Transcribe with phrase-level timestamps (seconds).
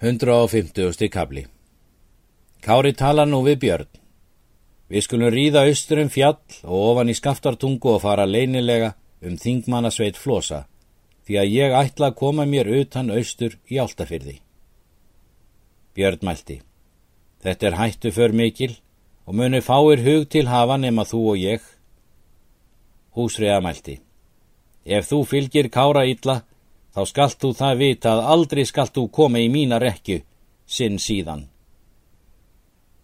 [0.00, 1.08] 150.
[1.10, 1.46] kabli
[2.62, 3.88] Kári tala nú við Björn.
[4.86, 8.92] Við skulum ríða austur um fjall og ofan í skaftartungu og fara leinilega
[9.26, 10.68] um þingmannasveit flosa,
[11.26, 14.36] því að ég ætla að koma mér utan austur í áltafyrði.
[15.98, 16.60] Björn mælti.
[17.42, 18.78] Þetta er hættu för mikil
[19.26, 21.62] og muni fáir hug til hafa nema þú og ég.
[23.18, 23.98] Húsriða mælti.
[24.86, 26.44] Ef þú fylgir kára illa,
[26.98, 30.18] þá skalt þú það vita að aldrei skalt þú koma í mína rekju,
[30.66, 31.44] sinn síðan.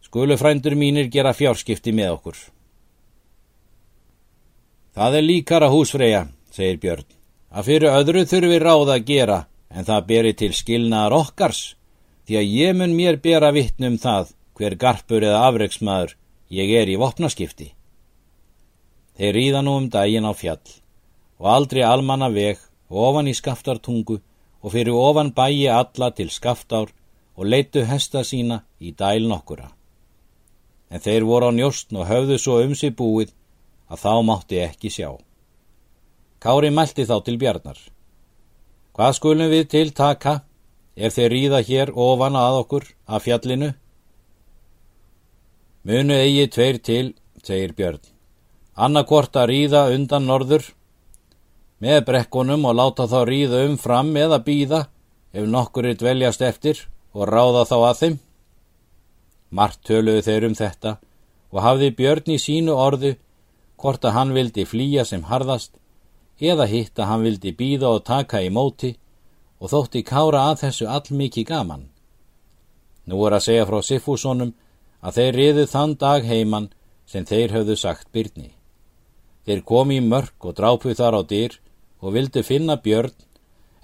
[0.03, 2.41] Skulu frændur mínir gera fjárskipti með okkur.
[4.95, 7.07] Það er líkara húsfreyja, segir Björn,
[7.55, 9.39] að fyrir öðru þurfi ráða að gera
[9.71, 11.63] en það beri til skilnaðar okkars,
[12.27, 16.15] því að ég mun mér bera vittnum það hver garpur eða afreiksmaður
[16.51, 17.73] ég er í vopnaskipti.
[19.19, 20.63] Þeir ríða nú um daginn á fjall
[21.39, 22.59] og aldrei almanna veg
[22.95, 24.19] ofan í skaftartungu
[24.65, 26.93] og fyrir ofan bæi alla til skaftár
[27.37, 29.69] og leitu hesta sína í dæl nokkura.
[30.91, 33.33] En þeir voru á njóstn og höfðu svo um sig búið
[33.91, 35.11] að þá mátti ekki sjá.
[36.39, 37.79] Kári mælti þá til bjarnar.
[38.95, 40.43] Hvað skulum við til taka
[40.97, 43.73] ef þeir ríða hér ofan að okkur af fjallinu?
[45.85, 48.01] Munu eigi tveir til, segir Björn.
[48.77, 50.71] Annarkort að ríða undan norður
[51.83, 54.81] með brekkunum og láta þá ríða um fram eða býða
[55.35, 58.19] ef nokkur er dveljast eftir og ráða þá að þeim.
[59.51, 60.97] Mart töluðu þeir um þetta
[61.55, 63.15] og hafði Björn í sínu orðu
[63.79, 65.75] hvort að hann vildi flýja sem harðast
[66.41, 68.95] eða hitt að hann vildi býða og taka í móti
[69.61, 71.89] og þótti kára að þessu allmikið gaman.
[73.07, 74.55] Nú er að segja frá Siffúsonum
[75.05, 76.71] að þeir riðu þann dag heiman
[77.07, 78.55] sem þeir höfðu sagt byrni.
[79.45, 81.59] Þeir komi í mörg og drápu þar á dyr
[82.01, 83.13] og vildu finna björn,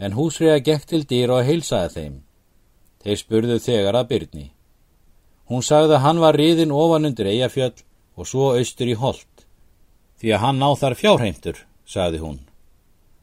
[0.00, 2.14] en húsriða gekk til dýr og heilsaði þeim.
[3.04, 4.46] Þeir spurðu þegar að byrni.
[5.48, 7.82] Hún sagði að hann var riðin ofan undir eigafjöld
[8.16, 9.26] og svo austur í hold.
[10.20, 12.40] Því að hann ná þar fjárheimtur, sagði hún.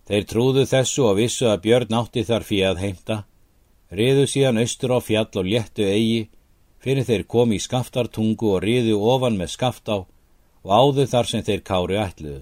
[0.08, 3.18] Þeir trúðu þessu og vissu að björn átti þar fyrir að heimta,
[3.92, 6.30] riðu síðan austur á fjall og léttu eigi,
[6.80, 9.98] fyrir þeir komi í skaftartungu og riðu ofan með skaftá
[10.68, 12.42] og áðu þar sem þeir kári ætluðu.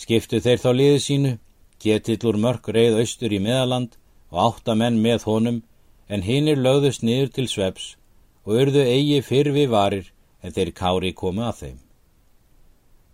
[0.00, 1.32] Skiptu þeir þá liði sínu,
[1.82, 3.98] getillur mörg reið austur í meðaland
[4.32, 5.58] og átta menn með honum,
[6.08, 7.96] en hinnir lögðust niður til sveps
[8.44, 10.08] og urðu eigi fyrr við varir
[10.42, 11.76] en þeir kári komu að þeim.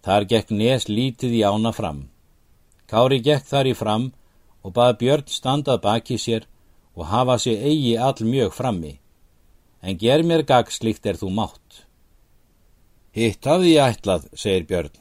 [0.07, 2.07] Þar gekk nes lítið í ána fram.
[2.89, 4.07] Kári gekk þar í fram
[4.63, 6.47] og bað Björn standað baki sér
[6.95, 8.95] og hafa sér eigi all mjög frammi,
[9.83, 11.88] en ger mér gagslikt er þú mátt.
[13.19, 14.97] Hitt hafði ég ætlað, segir Björn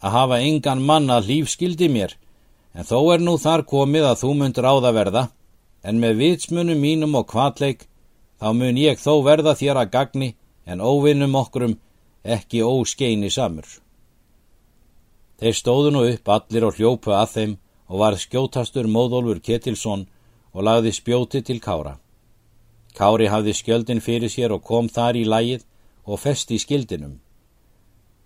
[0.00, 2.14] að hafa engan mann að líf skildi mér,
[2.72, 5.24] en þó er nú þar komið að þú mynd ráða verða,
[5.84, 7.86] en með vitsmunum mínum og kvatleik,
[8.40, 10.30] þá mun ég þó verða þér að gagni,
[10.64, 11.76] en óvinnum okkurum
[12.24, 13.66] ekki óskeini samur.
[15.40, 17.56] Þeir stóðu nú upp allir og hljópu að þeim
[17.90, 20.04] og var skjótastur móðólfur Ketilsson
[20.52, 21.96] og lagði spjóti til Kára.
[22.96, 25.64] Kári hafði skjöldin fyrir sér og kom þar í lægið
[26.04, 27.18] og festi í skildinum.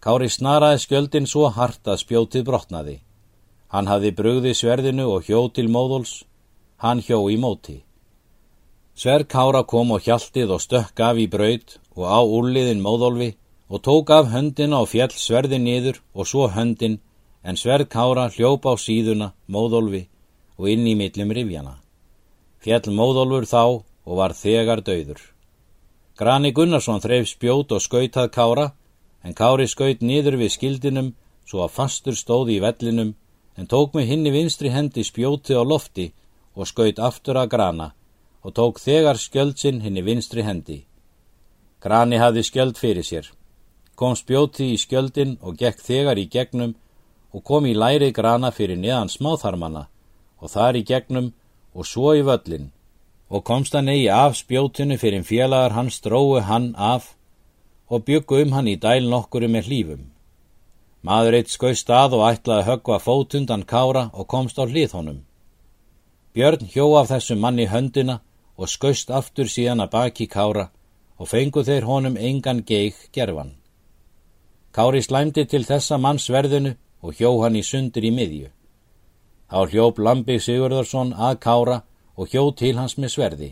[0.05, 2.99] Kári snaraði skjöldin svo hart að spjótið brotnaði.
[3.73, 6.13] Hann hafði brugði sverðinu og hjó til móðuls,
[6.77, 7.79] hann hjó í móti.
[8.95, 13.31] Sverð Kára kom og hjaltið og stökk af í braud og á úrliðin móðolfi
[13.73, 17.01] og tók af höndina og fjall sverði niður og svo höndin
[17.43, 20.05] en sverð Kára hljópa á síðuna móðolfi
[20.61, 21.79] og inn í millum rifjana.
[22.61, 23.65] Fjall móðolfur þá
[24.05, 25.19] og var þegar döður.
[26.15, 28.73] Grani Gunnarsson þreif spjót og skautað Kára
[29.25, 31.13] en Kári skaut niður við skildinum
[31.49, 33.15] svo að fastur stóði í vellinum
[33.57, 36.13] en tók með hinni vinstri hendi spjóti á lofti
[36.55, 37.89] og skaut aftur að grana
[38.45, 40.85] og tók þegar skjöldsinn hinni vinstri hendi.
[41.81, 43.31] Grani hafði skjöld fyrir sér.
[43.97, 46.75] Kom spjóti í skjöldin og gekk þegar í gegnum
[47.33, 49.87] og kom í læri grana fyrir neðan smáþarmanna
[50.41, 51.33] og þar í gegnum
[51.75, 52.71] og svo í völlin
[53.31, 57.15] og komst hann eigi af spjótinu fyrir félagar hans drói hann af
[57.89, 60.03] og byggu um hann í dæl nokkuru með hlýfum.
[61.05, 65.21] Maður eitt skauð stað og ætlaði höggva fótundan kára og komst á hlið honum.
[66.35, 68.21] Björn hjó af þessu manni höndina
[68.57, 70.71] og skauðst aftur síðan að baki kára
[71.19, 73.53] og fengu þeir honum engan geig gerfan.
[74.75, 78.49] Kári slæmdi til þessa manns verðinu og hjó hann í sundur í miðju.
[79.51, 81.83] Þá hljóp Lambi Sigurðarsson að kára
[82.17, 83.51] og hjó til hans með sverði.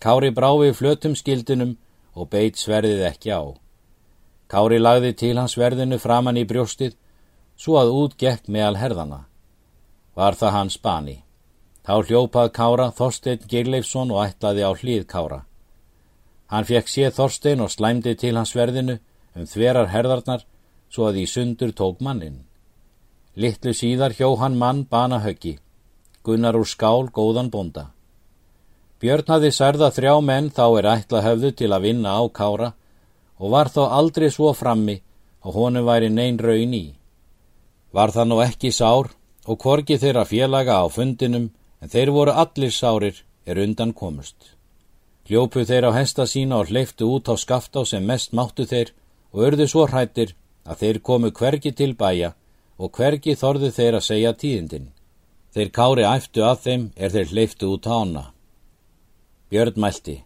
[0.00, 1.76] Kári bráfi flötum skildinum
[2.16, 3.44] og beit sverðið ekki á.
[4.48, 6.96] Kári lagði til hans sverðinu framann í brjóstið,
[7.56, 9.20] svo að út gekk meðal herðana.
[10.16, 11.16] Var það hans bani.
[11.86, 15.44] Þá hljópað Kára Þorstein Geirleifsson og ætlaði á hlið Kára.
[16.50, 18.98] Hann fekk séð Þorstein og slæmdi til hans verðinu
[19.36, 20.46] um þverar herðarnar
[20.90, 22.44] svo að í sundur tók mannin.
[23.36, 25.58] Littlu síðar hjó hann mann bana höggi,
[26.24, 27.90] gunnar úr skál góðan bonda.
[29.00, 32.72] Björn hafði særða þrjá menn þá er ætla höfðu til að vinna á Kára
[33.36, 34.96] og var þó aldrei svo frammi
[35.44, 36.86] og honum væri neyn raun í.
[37.92, 39.12] Var það nú ekki sár
[39.44, 41.50] og korgi þeirra félaga á fundinum
[41.80, 44.56] en þeir voru allir sárir er undan komust.
[45.28, 48.94] Hljópu þeir á hesta sína og hleyftu út á skaftá sem mest máttu þeir
[49.32, 50.32] og örðu svo hrættir
[50.64, 52.32] að þeir komu hvergi til bæja
[52.78, 54.88] og hvergi þorðu þeir að segja tíðindin.
[55.52, 58.24] Þeir kári æftu að þeim er þeir hleyftu út á hana.
[59.50, 60.16] Björn mælti,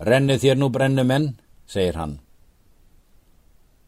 [0.00, 1.34] renni þér nú brennu menn,
[1.66, 2.18] segir hann.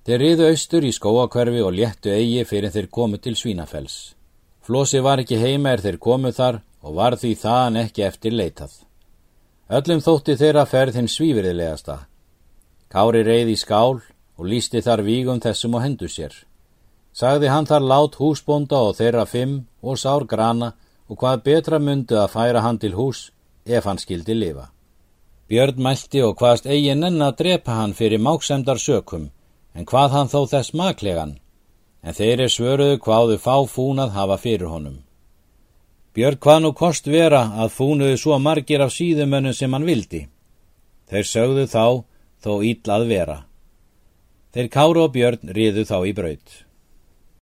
[0.06, 4.14] Þeir riðu austur í skóakverfi og léttu eigi fyrir þeir komu til Svínafells.
[4.62, 8.76] Flósi var ekki heima er þeir komu þar og var því þaðan ekki eftir leitað.
[9.66, 11.96] Öllum þótti þeirra ferð hinn svífiriðlegasta.
[12.86, 13.98] Kári reyði í skál
[14.38, 16.30] og lísti þar vígum þessum og hendu sér.
[17.10, 20.76] Sagði hann þar lát húsbónda og þeirra fimm og sár grana
[21.10, 23.32] og hvað betra myndu að færa hann til hús
[23.66, 24.70] ef hann skildi lifa.
[25.46, 29.28] Björn mælti og hvaðst eigin enn að drepa hann fyrir máksemdar sökum,
[29.74, 31.36] en hvað hann þó þess maklegan,
[32.02, 34.98] en þeir er svöruðu hvaðu fá fúnað hafa fyrir honum.
[36.16, 40.26] Björn hvað nú kost vera að fúnuðu svo margir af síðumönnum sem hann vildi.
[41.06, 41.84] Þeir sögðu þá
[42.42, 43.38] þó íll að vera.
[44.50, 46.65] Þeir káru og björn riðu þá í braut.